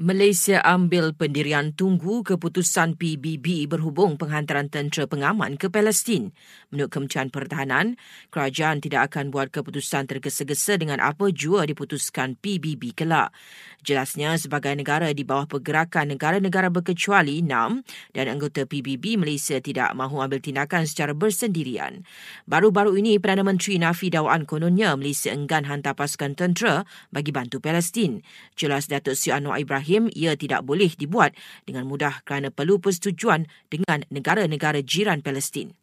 [0.00, 6.32] Malaysia ambil pendirian tunggu keputusan PBB berhubung penghantaran tentera pengaman ke Palestin.
[6.72, 8.00] Menurut Kementerian Pertahanan,
[8.32, 13.36] kerajaan tidak akan buat keputusan tergesa-gesa dengan apa jua diputuskan PBB kelak.
[13.84, 17.84] Jelasnya sebagai negara di bawah pergerakan negara-negara berkecuali NAM
[18.16, 22.08] dan anggota PBB Malaysia tidak mahu ambil tindakan secara bersendirian.
[22.48, 28.24] Baru-baru ini Perdana Menteri Nafi Dawan kononnya Malaysia enggan hantar pasukan tentera bagi bantu Palestin.
[28.56, 31.34] Jelas Datuk Seri Anwar Ibrahim Ibrahim ia tidak boleh dibuat
[31.66, 35.74] dengan mudah kerana perlu persetujuan dengan negara-negara jiran Palestin.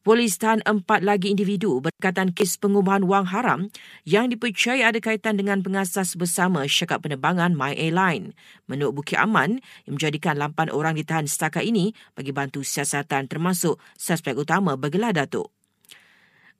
[0.00, 3.68] Polis tahan empat lagi individu berkaitan kes pengubahan wang haram
[4.08, 8.32] yang dipercayai ada kaitan dengan pengasas bersama syarikat penerbangan My Airline.
[8.64, 14.32] Menurut Bukit Aman, yang menjadikan lapan orang ditahan setakat ini bagi bantu siasatan termasuk suspek
[14.40, 15.52] utama bergelar Datuk.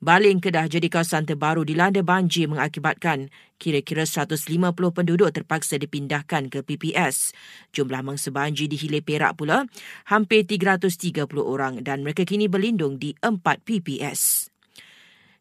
[0.01, 3.29] Baling Kedah jadi kawasan terbaru dilanda banjir mengakibatkan
[3.61, 7.37] kira-kira 150 penduduk terpaksa dipindahkan ke PPS.
[7.69, 9.69] Jumlah mangsa banjir di Hilir Perak pula
[10.09, 14.49] hampir 330 orang dan mereka kini berlindung di 4 PPS.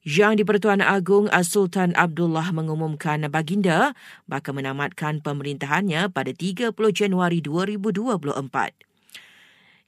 [0.05, 3.97] Yang di-Pertuan Agong Sultan Abdullah mengumumkan baginda
[4.29, 8.90] bakal menamatkan pemerintahannya pada 30 Januari 2024.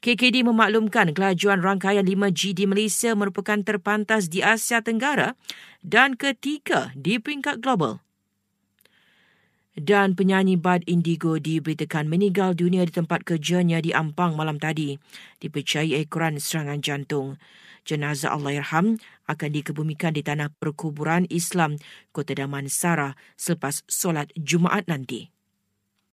[0.03, 5.39] KKD memaklumkan kelajuan rangkaian 5G di Malaysia merupakan terpantas di Asia Tenggara
[5.79, 8.03] dan ketiga di peringkat global.
[9.79, 14.99] Dan penyanyi Bad Indigo diberitakan meninggal dunia di tempat kerjanya di Ampang malam tadi.
[15.41, 17.41] Dipercayai ekoran serangan jantung.
[17.89, 19.01] Jenazah Allahyarham
[19.31, 21.81] akan dikebumikan di tanah perkuburan Islam
[22.13, 25.32] Kota Damansara selepas solat Jumaat nanti.